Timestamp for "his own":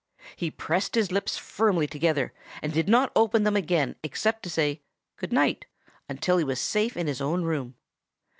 7.05-7.43